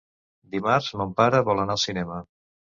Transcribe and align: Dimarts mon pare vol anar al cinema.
Dimarts 0.55 0.87
mon 1.03 1.13
pare 1.21 1.43
vol 1.53 1.63
anar 1.67 1.79
al 1.79 1.85
cinema. 1.87 2.21